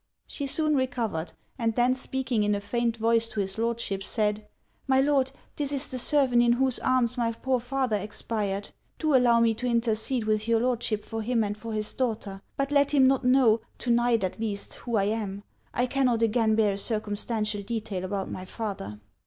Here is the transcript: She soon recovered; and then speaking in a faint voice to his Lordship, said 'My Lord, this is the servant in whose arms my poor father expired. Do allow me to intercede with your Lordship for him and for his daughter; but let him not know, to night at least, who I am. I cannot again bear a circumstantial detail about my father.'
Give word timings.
She 0.25 0.47
soon 0.47 0.75
recovered; 0.75 1.31
and 1.59 1.75
then 1.75 1.93
speaking 1.93 2.41
in 2.41 2.55
a 2.55 2.59
faint 2.59 2.97
voice 2.97 3.27
to 3.29 3.39
his 3.39 3.59
Lordship, 3.59 4.01
said 4.01 4.47
'My 4.87 4.99
Lord, 4.99 5.31
this 5.57 5.71
is 5.71 5.89
the 5.89 5.99
servant 5.99 6.41
in 6.41 6.53
whose 6.53 6.79
arms 6.79 7.19
my 7.19 7.31
poor 7.33 7.59
father 7.59 7.97
expired. 7.97 8.71
Do 8.97 9.15
allow 9.15 9.39
me 9.39 9.53
to 9.53 9.67
intercede 9.67 10.23
with 10.23 10.47
your 10.47 10.59
Lordship 10.61 11.05
for 11.05 11.21
him 11.21 11.43
and 11.43 11.55
for 11.55 11.71
his 11.73 11.93
daughter; 11.93 12.41
but 12.57 12.71
let 12.71 12.89
him 12.95 13.05
not 13.05 13.23
know, 13.23 13.61
to 13.77 13.91
night 13.91 14.23
at 14.23 14.39
least, 14.39 14.73
who 14.73 14.95
I 14.95 15.03
am. 15.03 15.43
I 15.71 15.85
cannot 15.85 16.23
again 16.23 16.55
bear 16.55 16.71
a 16.73 16.77
circumstantial 16.79 17.61
detail 17.61 18.03
about 18.03 18.31
my 18.31 18.43
father.' 18.43 18.99